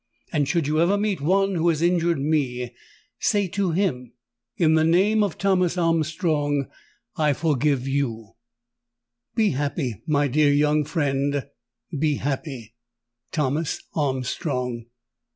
[0.33, 2.71] _'And should you ever meet one who has injured me,
[3.19, 4.13] say to him,
[4.57, 6.65] 'In the name of Thomas Armstrong
[7.17, 8.29] I forgive you.'
[9.35, 12.73] "Be happy, my dear young friend—be happy!
[13.31, 14.87] "THOMAS ARMSTRONG."